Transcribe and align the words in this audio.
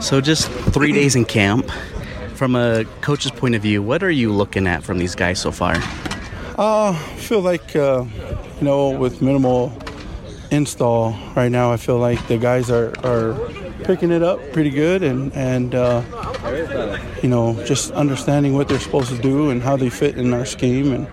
So, 0.00 0.20
just 0.20 0.48
three 0.48 0.92
days 0.92 1.16
in 1.16 1.24
camp. 1.24 1.70
From 2.34 2.54
a 2.54 2.84
coach's 3.00 3.32
point 3.32 3.56
of 3.56 3.62
view, 3.62 3.82
what 3.82 4.04
are 4.04 4.10
you 4.12 4.32
looking 4.32 4.68
at 4.68 4.84
from 4.84 4.98
these 4.98 5.16
guys 5.16 5.40
so 5.40 5.50
far? 5.50 5.74
Uh, 6.56 6.92
I 6.92 7.16
feel 7.16 7.40
like, 7.40 7.74
uh, 7.74 8.04
you 8.58 8.64
know, 8.64 8.90
with 8.90 9.20
minimal 9.20 9.76
install 10.52 11.16
right 11.34 11.50
now, 11.50 11.72
I 11.72 11.76
feel 11.78 11.98
like 11.98 12.24
the 12.28 12.38
guys 12.38 12.70
are, 12.70 12.94
are 13.04 13.34
picking 13.82 14.12
it 14.12 14.22
up 14.22 14.38
pretty 14.52 14.70
good 14.70 15.02
and, 15.02 15.32
and 15.34 15.74
uh, 15.74 16.02
you 17.22 17.28
know, 17.28 17.60
just 17.64 17.90
understanding 17.90 18.54
what 18.54 18.68
they're 18.68 18.78
supposed 18.78 19.10
to 19.10 19.18
do 19.18 19.50
and 19.50 19.60
how 19.60 19.76
they 19.76 19.90
fit 19.90 20.16
in 20.16 20.32
our 20.32 20.44
scheme. 20.44 20.92
And 20.92 21.08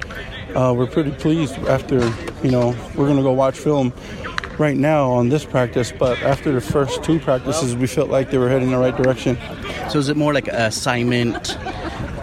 uh, 0.56 0.74
we're 0.76 0.86
pretty 0.86 1.12
pleased 1.12 1.56
after, 1.68 2.00
you 2.44 2.52
know, 2.52 2.76
we're 2.96 3.06
going 3.06 3.18
to 3.18 3.24
go 3.24 3.34
watch 3.34 3.58
film 3.58 3.94
right 4.60 4.78
now 4.78 5.12
on 5.12 5.30
this 5.30 5.46
practice, 5.46 5.92
but 5.92 6.22
after 6.22 6.52
the 6.52 6.62
first 6.62 7.04
two 7.04 7.20
practices, 7.20 7.76
we 7.76 7.88
felt 7.88 8.10
like 8.10 8.32
they 8.32 8.38
were 8.38 8.50
heading 8.50 8.68
in 8.68 8.74
the 8.74 8.80
right 8.80 8.96
direction. 8.96 9.38
So 9.90 10.00
is 10.00 10.10
it 10.10 10.18
more 10.18 10.34
like 10.34 10.48
assignment 10.48 11.58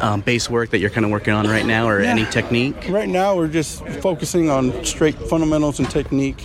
um, 0.02 0.20
based 0.20 0.50
work 0.50 0.70
that 0.70 0.78
you're 0.78 0.90
kind 0.90 1.04
of 1.04 1.12
working 1.12 1.32
on 1.32 1.46
right 1.46 1.64
now, 1.64 1.88
or 1.88 2.02
yeah. 2.02 2.10
any 2.10 2.24
technique? 2.26 2.76
Right 2.88 3.08
now, 3.08 3.36
we're 3.36 3.48
just 3.48 3.86
focusing 4.00 4.50
on 4.50 4.84
straight 4.84 5.14
fundamentals 5.14 5.78
and 5.78 5.88
technique, 5.90 6.44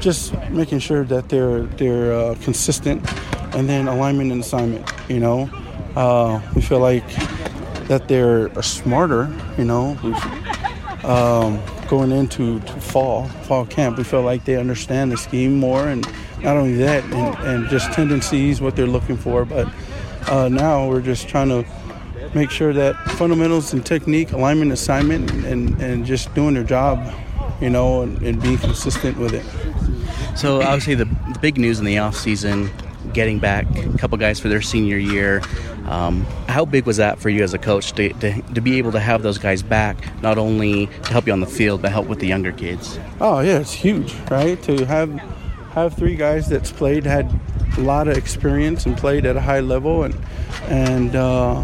just 0.00 0.34
making 0.50 0.78
sure 0.78 1.04
that 1.04 1.28
they're 1.28 1.62
they're 1.62 2.12
uh, 2.12 2.34
consistent, 2.42 3.02
and 3.54 3.68
then 3.68 3.88
alignment 3.88 4.32
and 4.32 4.40
assignment. 4.40 4.90
You 5.08 5.20
know, 5.20 5.50
uh, 5.96 6.40
we 6.54 6.62
feel 6.62 6.80
like 6.80 7.06
that 7.88 8.08
they're 8.08 8.50
smarter. 8.62 9.30
You 9.58 9.64
know, 9.64 9.98
um, 11.04 11.60
going 11.88 12.10
into 12.12 12.60
fall 12.60 13.28
fall 13.46 13.66
camp, 13.66 13.98
we 13.98 14.04
feel 14.04 14.22
like 14.22 14.44
they 14.44 14.56
understand 14.56 15.12
the 15.12 15.16
scheme 15.16 15.56
more, 15.56 15.88
and 15.88 16.06
not 16.40 16.56
only 16.56 16.74
that, 16.74 17.04
and, 17.04 17.38
and 17.46 17.68
just 17.68 17.92
tendencies, 17.92 18.60
what 18.60 18.76
they're 18.76 18.86
looking 18.86 19.16
for, 19.16 19.44
but 19.44 19.68
uh, 20.28 20.48
now 20.48 20.88
we're 20.88 21.02
just 21.02 21.28
trying 21.28 21.48
to 21.48 21.64
make 22.34 22.50
sure 22.50 22.72
that 22.72 22.96
fundamentals 23.12 23.72
and 23.72 23.84
technique, 23.84 24.32
alignment, 24.32 24.72
assignment, 24.72 25.30
and, 25.44 25.80
and 25.80 26.04
just 26.04 26.34
doing 26.34 26.54
their 26.54 26.64
job, 26.64 27.14
you 27.60 27.70
know, 27.70 28.02
and, 28.02 28.20
and 28.22 28.42
being 28.42 28.58
consistent 28.58 29.16
with 29.18 29.34
it. 29.34 29.44
So 30.36 30.60
obviously 30.62 30.96
the, 30.96 31.04
the 31.04 31.38
big 31.40 31.58
news 31.58 31.78
in 31.78 31.84
the 31.84 31.98
off 31.98 32.16
season, 32.16 32.70
getting 33.14 33.38
back 33.38 33.66
a 33.78 33.98
couple 33.98 34.18
guys 34.18 34.38
for 34.38 34.48
their 34.48 34.62
senior 34.62 34.98
year. 34.98 35.40
Um, 35.86 36.24
how 36.48 36.64
big 36.64 36.86
was 36.86 36.96
that 36.96 37.18
for 37.18 37.28
you 37.28 37.42
as 37.42 37.52
a 37.54 37.58
coach 37.58 37.92
to, 37.92 38.12
to, 38.14 38.40
to, 38.40 38.60
be 38.60 38.78
able 38.78 38.92
to 38.92 39.00
have 39.00 39.22
those 39.22 39.36
guys 39.36 39.62
back, 39.62 40.22
not 40.22 40.38
only 40.38 40.86
to 40.86 41.12
help 41.12 41.26
you 41.26 41.32
on 41.32 41.40
the 41.40 41.46
field, 41.46 41.82
but 41.82 41.92
help 41.92 42.06
with 42.06 42.20
the 42.20 42.26
younger 42.26 42.52
kids? 42.52 42.98
Oh 43.20 43.40
yeah, 43.40 43.58
it's 43.58 43.72
huge, 43.72 44.14
right? 44.30 44.60
To 44.62 44.86
have 44.86 45.10
have 45.72 45.94
three 45.94 46.16
guys 46.16 46.48
that's 46.48 46.72
played 46.72 47.04
had 47.04 47.30
a 47.76 47.80
lot 47.80 48.08
of 48.08 48.16
experience 48.16 48.86
and 48.86 48.96
played 48.96 49.26
at 49.26 49.36
a 49.36 49.40
high 49.40 49.60
level, 49.60 50.04
and 50.04 50.16
and 50.68 51.16
uh, 51.16 51.62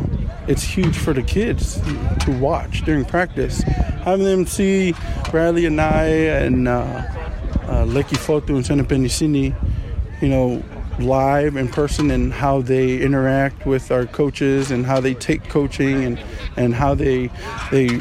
it's 0.48 0.62
huge 0.62 0.96
for 0.96 1.14
the 1.14 1.22
kids 1.22 1.80
to 2.24 2.38
watch 2.38 2.82
during 2.84 3.04
practice. 3.04 3.62
Having 4.02 4.26
them 4.26 4.46
see 4.46 4.92
Bradlee 5.30 5.66
Anae 5.66 6.44
and 6.44 6.68
uh, 6.68 6.72
uh, 6.72 7.84
Leki 7.84 8.16
Fotu 8.16 8.50
and 8.50 8.66
Sena 8.66 8.84
Penisini, 8.84 9.54
you 10.20 10.28
know, 10.28 10.62
live 11.02 11.56
in 11.56 11.68
person 11.68 12.10
and 12.10 12.32
how 12.32 12.60
they 12.60 13.00
interact 13.00 13.66
with 13.66 13.90
our 13.90 14.06
coaches 14.06 14.70
and 14.70 14.86
how 14.86 15.00
they 15.00 15.14
take 15.14 15.48
coaching 15.48 16.04
and, 16.04 16.18
and 16.56 16.74
how 16.74 16.94
they 16.94 17.30
they 17.70 17.98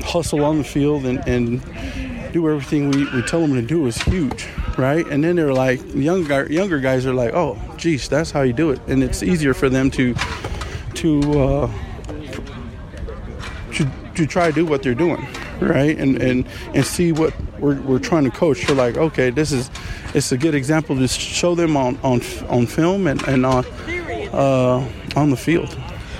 hustle 0.00 0.44
on 0.44 0.58
the 0.58 0.64
field 0.64 1.04
and, 1.04 1.26
and 1.28 1.62
do 2.32 2.48
everything 2.48 2.90
we, 2.90 3.04
we 3.12 3.22
tell 3.22 3.40
them 3.40 3.54
to 3.54 3.62
do 3.62 3.86
is 3.86 4.00
huge 4.02 4.46
right? 4.78 5.06
And 5.06 5.22
then 5.22 5.36
they're 5.36 5.52
like, 5.52 5.80
younger 5.94 6.50
younger 6.50 6.78
guys 6.80 7.06
are 7.06 7.14
like, 7.14 7.34
oh, 7.34 7.58
geez, 7.76 8.08
that's 8.08 8.30
how 8.30 8.42
you 8.42 8.52
do 8.52 8.70
it, 8.70 8.80
and 8.86 9.02
it's 9.02 9.22
easier 9.22 9.54
for 9.54 9.68
them 9.68 9.90
to 9.92 10.14
to 10.94 11.40
uh, 11.40 11.70
to, 13.72 13.90
to 14.14 14.26
try 14.26 14.48
to 14.48 14.52
do 14.52 14.66
what 14.66 14.82
they're 14.82 14.94
doing, 14.94 15.26
right? 15.68 15.98
And 15.98 16.20
and 16.20 16.46
and 16.74 16.84
see 16.84 17.12
what 17.12 17.34
we're, 17.58 17.80
we're 17.82 17.98
trying 17.98 18.24
to 18.24 18.30
coach. 18.30 18.66
They're 18.66 18.76
like, 18.76 18.96
okay, 18.96 19.30
this 19.30 19.52
is 19.52 19.70
it's 20.14 20.32
a 20.32 20.38
good 20.38 20.54
example 20.54 20.96
to 20.96 21.08
show 21.08 21.54
them 21.54 21.76
on 21.76 21.98
on 22.02 22.20
on 22.48 22.66
film 22.66 23.06
and 23.06 23.22
and 23.28 23.46
on 23.46 23.64
uh, 24.32 24.88
on 25.16 25.30
the 25.30 25.36
field. 25.36 25.76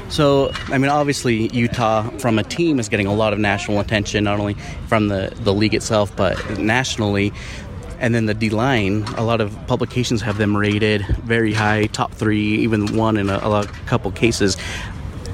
So, 0.09 0.53
I 0.67 0.77
mean, 0.77 0.91
obviously, 0.91 1.49
Utah 1.55 2.11
from 2.19 2.39
a 2.39 2.43
team 2.43 2.79
is 2.79 2.91
getting 2.91 3.07
a 3.07 3.15
lot 3.15 3.33
of 3.33 3.39
national 3.39 3.81
attention, 3.81 4.25
not 4.25 4.39
only 4.39 4.55
from 4.87 5.09
the, 5.09 5.33
the 5.37 5.55
league 5.55 5.75
itself, 5.75 6.15
but 6.15 6.59
nationally. 6.59 7.33
And 7.99 8.15
then 8.15 8.27
the 8.27 8.35
D 8.35 8.51
line, 8.51 9.05
a 9.17 9.25
lot 9.25 9.41
of 9.41 9.57
publications 9.67 10.21
have 10.21 10.37
them 10.37 10.55
rated 10.55 11.07
very 11.25 11.55
high, 11.55 11.87
top 11.87 12.13
three, 12.13 12.57
even 12.57 12.95
one 12.95 13.17
in 13.17 13.31
a, 13.31 13.39
a 13.39 13.67
couple 13.87 14.11
cases. 14.11 14.59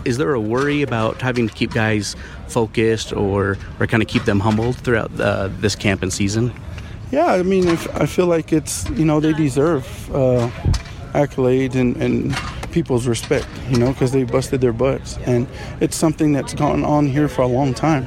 Is 0.04 0.18
there 0.18 0.32
a 0.34 0.40
worry 0.40 0.82
about 0.82 1.20
having 1.20 1.48
to 1.48 1.54
keep 1.54 1.72
guys 1.72 2.16
focused 2.48 3.12
or, 3.12 3.58
or 3.78 3.86
kind 3.86 4.02
of 4.02 4.08
keep 4.08 4.24
them 4.24 4.40
humbled 4.40 4.76
throughout 4.76 5.10
uh, 5.20 5.48
this 5.58 5.74
camp 5.74 6.02
and 6.02 6.12
season? 6.12 6.52
Yeah, 7.10 7.26
I 7.26 7.42
mean, 7.42 7.68
I 7.68 8.06
feel 8.06 8.26
like 8.26 8.52
it's, 8.52 8.88
you 8.90 9.04
know, 9.04 9.18
they 9.20 9.32
deserve 9.32 9.84
uh, 10.14 10.50
accolades 11.12 11.74
and, 11.74 11.96
and 11.96 12.36
people's 12.70 13.06
respect, 13.06 13.46
you 13.70 13.78
know, 13.78 13.92
because 13.92 14.12
they 14.12 14.24
busted 14.24 14.60
their 14.60 14.74
butts. 14.74 15.18
And 15.24 15.48
it's 15.80 15.96
something 15.96 16.32
that's 16.32 16.52
gone 16.52 16.84
on 16.84 17.06
here 17.06 17.28
for 17.28 17.42
a 17.42 17.46
long 17.46 17.72
time 17.72 18.06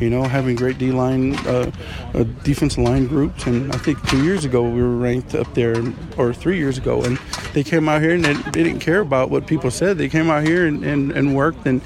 you 0.00 0.10
know, 0.10 0.24
having 0.24 0.56
great 0.56 0.78
D 0.78 0.92
line, 0.92 1.34
uh, 1.46 1.70
uh, 2.14 2.24
defensive 2.42 2.82
line 2.82 3.06
groups. 3.06 3.46
And 3.46 3.72
I 3.72 3.78
think 3.78 4.06
two 4.08 4.22
years 4.24 4.44
ago 4.44 4.62
we 4.62 4.82
were 4.82 4.96
ranked 4.96 5.34
up 5.34 5.52
there, 5.54 5.82
or 6.16 6.32
three 6.32 6.58
years 6.58 6.78
ago, 6.78 7.02
and 7.02 7.18
they 7.54 7.64
came 7.64 7.88
out 7.88 8.02
here 8.02 8.12
and 8.12 8.24
they, 8.24 8.34
they 8.34 8.62
didn't 8.62 8.80
care 8.80 9.00
about 9.00 9.30
what 9.30 9.46
people 9.46 9.70
said. 9.70 9.96
They 9.96 10.08
came 10.08 10.28
out 10.28 10.44
here 10.44 10.66
and, 10.66 10.84
and, 10.84 11.12
and 11.12 11.34
worked 11.34 11.66
and 11.66 11.80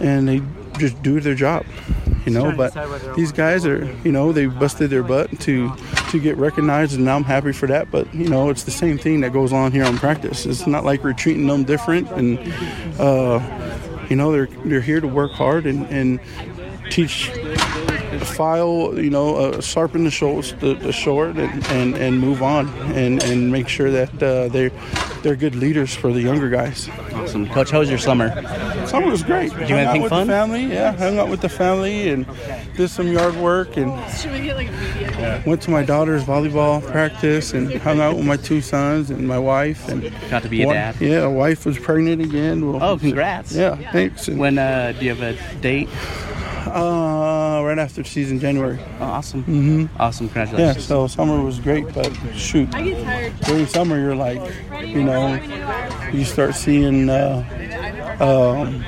and 0.00 0.28
they 0.28 0.42
just 0.78 1.02
do 1.02 1.20
their 1.20 1.34
job, 1.34 1.64
you 2.26 2.32
know. 2.32 2.54
But 2.54 2.74
these 3.16 3.32
guys 3.32 3.64
are, 3.66 3.84
you 4.04 4.12
know, 4.12 4.32
they 4.32 4.46
busted 4.46 4.90
their 4.90 5.02
butt 5.02 5.40
to 5.40 5.74
to 6.10 6.20
get 6.20 6.36
recognized, 6.36 6.98
and 6.98 7.08
I'm 7.08 7.24
happy 7.24 7.52
for 7.52 7.66
that. 7.66 7.90
But 7.90 8.12
you 8.14 8.28
know, 8.28 8.50
it's 8.50 8.64
the 8.64 8.70
same 8.70 8.98
thing 8.98 9.22
that 9.22 9.32
goes 9.32 9.52
on 9.52 9.72
here 9.72 9.84
on 9.84 9.96
practice. 9.98 10.46
It's 10.46 10.66
not 10.66 10.84
like 10.84 11.02
we're 11.02 11.14
treating 11.14 11.46
them 11.46 11.64
different, 11.64 12.10
and 12.10 12.38
uh, 13.00 13.40
you 14.10 14.16
know, 14.16 14.32
they're 14.32 14.48
they're 14.64 14.80
here 14.80 15.00
to 15.00 15.08
work 15.08 15.32
hard 15.32 15.66
and 15.66 15.86
and 15.86 16.20
teach 16.90 17.30
file, 18.36 18.92
you 18.98 19.10
know, 19.10 19.36
uh, 19.36 19.60
sharpen 19.60 20.04
the, 20.04 20.10
short, 20.10 20.54
the, 20.60 20.74
the 20.74 20.92
short 20.92 21.36
and, 21.36 21.66
and, 21.68 21.94
and 21.96 22.20
move 22.20 22.42
on 22.42 22.68
and, 22.92 23.22
and 23.24 23.50
make 23.50 23.68
sure 23.68 23.90
that 23.90 24.10
uh, 24.22 24.48
they're, 24.48 24.70
they're 25.22 25.36
good 25.36 25.54
leaders 25.54 25.94
for 25.94 26.12
the 26.12 26.20
younger 26.20 26.50
guys. 26.50 26.88
Awesome. 27.14 27.48
Coach, 27.48 27.70
how 27.70 27.80
was 27.80 27.88
your 27.88 27.98
summer? 27.98 28.28
Summer 28.86 29.08
was 29.08 29.22
great. 29.22 29.52
Did 29.54 29.70
you 29.70 29.76
have 29.76 29.88
anything 29.88 30.08
fun? 30.08 30.26
family, 30.26 30.66
yeah. 30.66 30.92
Hung 30.92 31.18
out 31.18 31.28
with 31.28 31.40
the 31.40 31.48
family 31.48 32.10
and 32.10 32.26
did 32.76 32.88
some 32.88 33.08
yard 33.08 33.34
work 33.36 33.76
and 33.76 33.90
went 35.46 35.62
to 35.62 35.70
my 35.70 35.82
daughter's 35.82 36.22
volleyball 36.24 36.84
practice 36.90 37.54
and 37.54 37.72
hung 37.76 38.00
out 38.00 38.16
with 38.16 38.26
my 38.26 38.36
two 38.36 38.60
sons 38.60 39.10
and 39.10 39.26
my 39.26 39.38
wife. 39.38 39.88
and 39.88 40.12
Got 40.30 40.42
to 40.42 40.48
be 40.48 40.62
a 40.62 40.66
dad? 40.66 40.96
Yeah, 41.00 41.26
wife 41.26 41.64
was 41.64 41.78
pregnant 41.78 42.22
again. 42.22 42.70
Well, 42.70 42.82
oh, 42.82 42.98
congrats. 42.98 43.52
Yeah, 43.52 43.76
thanks. 43.92 44.28
And 44.28 44.38
when 44.38 44.58
uh, 44.58 44.92
do 44.98 45.04
you 45.06 45.14
have 45.14 45.22
a 45.22 45.60
date? 45.60 45.88
Uh, 46.66 47.62
right 47.64 47.78
after 47.78 48.04
season, 48.04 48.38
January. 48.38 48.78
Oh, 49.00 49.04
awesome. 49.04 49.42
Mm-hmm. 49.44 50.00
Awesome. 50.00 50.28
Congratulations. 50.28 50.76
Yeah, 50.76 50.82
so 50.82 51.06
summer 51.06 51.42
was 51.42 51.58
great, 51.60 51.92
but 51.94 52.12
shoot. 52.34 52.74
I 52.74 52.82
get 52.82 53.04
tired 53.04 53.40
During 53.40 53.66
summer, 53.66 53.98
you're 53.98 54.16
like, 54.16 54.40
you 54.86 55.02
know, 55.02 55.34
you 56.12 56.24
start 56.24 56.54
seeing 56.54 57.08
uh, 57.08 57.44
um, 58.20 58.82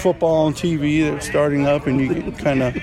football 0.00 0.46
on 0.46 0.54
TV 0.54 1.10
that's 1.10 1.26
starting 1.26 1.66
up, 1.66 1.86
and 1.86 2.00
you 2.00 2.32
kind 2.32 2.62
of 2.62 2.74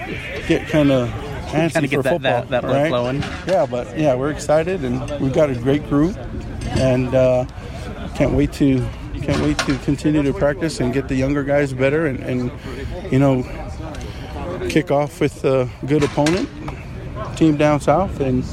get 0.47 0.67
kind 0.67 0.91
of 0.91 1.09
antsy 1.47 1.73
kind 1.73 1.85
of 1.85 1.91
for 1.91 2.03
that, 2.03 2.11
football. 2.11 2.19
That, 2.19 2.49
that 2.49 2.63
right? 2.63 2.89
flowing. 2.89 3.21
Yeah, 3.47 3.65
but 3.69 3.97
yeah, 3.97 4.15
we're 4.15 4.31
excited, 4.31 4.83
and 4.83 5.19
we've 5.19 5.33
got 5.33 5.49
a 5.49 5.55
great 5.55 5.87
group, 5.89 6.15
and 6.71 7.13
uh, 7.13 7.45
can't 8.15 8.33
wait 8.33 8.53
to 8.53 8.87
can't 9.21 9.41
wait 9.41 9.57
to 9.59 9.77
continue 9.79 10.23
to 10.23 10.33
practice 10.33 10.79
and 10.79 10.93
get 10.93 11.07
the 11.07 11.15
younger 11.15 11.43
guys 11.43 11.73
better 11.73 12.05
and, 12.05 12.19
and 12.21 13.11
you 13.11 13.19
know 13.19 13.43
kick 14.69 14.91
off 14.91 15.19
with 15.19 15.43
a 15.45 15.69
good 15.85 16.03
opponent 16.03 16.49
team 17.35 17.57
down 17.57 17.79
south 17.79 18.19
and 18.19 18.43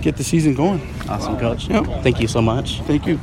get 0.00 0.16
the 0.16 0.24
season 0.24 0.54
going. 0.54 0.80
Awesome 1.08 1.38
coach. 1.38 1.68
Yep. 1.68 1.86
thank 2.02 2.20
you 2.20 2.28
so 2.28 2.40
much. 2.40 2.80
Thank 2.82 3.06
you 3.06 3.18